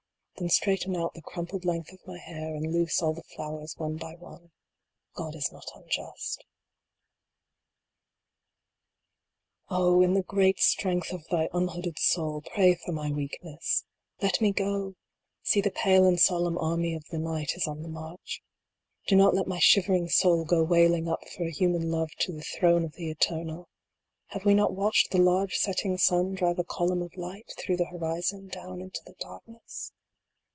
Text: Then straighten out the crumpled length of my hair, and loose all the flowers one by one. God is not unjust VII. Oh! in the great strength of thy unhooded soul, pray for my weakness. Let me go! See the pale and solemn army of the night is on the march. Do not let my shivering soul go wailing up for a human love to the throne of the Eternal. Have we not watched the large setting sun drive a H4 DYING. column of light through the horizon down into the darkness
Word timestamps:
Then 0.37 0.49
straighten 0.49 0.95
out 0.97 1.13
the 1.13 1.21
crumpled 1.21 1.65
length 1.65 1.91
of 1.93 1.99
my 2.07 2.17
hair, 2.17 2.55
and 2.55 2.73
loose 2.73 2.99
all 2.99 3.13
the 3.13 3.21
flowers 3.21 3.75
one 3.77 3.95
by 3.95 4.15
one. 4.15 4.49
God 5.13 5.35
is 5.35 5.51
not 5.51 5.67
unjust 5.75 6.37
VII. 6.39 6.45
Oh! 9.75 10.01
in 10.01 10.15
the 10.15 10.23
great 10.23 10.57
strength 10.59 11.11
of 11.13 11.27
thy 11.27 11.47
unhooded 11.53 11.99
soul, 11.99 12.41
pray 12.41 12.73
for 12.73 12.91
my 12.91 13.11
weakness. 13.11 13.83
Let 14.19 14.41
me 14.41 14.51
go! 14.51 14.95
See 15.43 15.61
the 15.61 15.69
pale 15.69 16.07
and 16.07 16.19
solemn 16.19 16.57
army 16.57 16.95
of 16.95 17.05
the 17.11 17.19
night 17.19 17.51
is 17.53 17.67
on 17.67 17.83
the 17.83 17.87
march. 17.87 18.41
Do 19.05 19.15
not 19.15 19.35
let 19.35 19.45
my 19.45 19.59
shivering 19.59 20.09
soul 20.09 20.43
go 20.43 20.63
wailing 20.63 21.07
up 21.07 21.21
for 21.37 21.43
a 21.45 21.51
human 21.51 21.91
love 21.91 22.09
to 22.21 22.31
the 22.33 22.41
throne 22.41 22.83
of 22.83 22.93
the 22.93 23.11
Eternal. 23.11 23.69
Have 24.29 24.43
we 24.45 24.55
not 24.55 24.73
watched 24.73 25.11
the 25.11 25.19
large 25.21 25.57
setting 25.57 25.99
sun 25.99 26.33
drive 26.33 26.57
a 26.57 26.63
H4 26.63 26.63
DYING. 26.63 26.67
column 26.67 27.01
of 27.03 27.15
light 27.15 27.53
through 27.59 27.77
the 27.77 27.85
horizon 27.93 28.47
down 28.47 28.81
into 28.81 29.01
the 29.05 29.13
darkness 29.19 29.91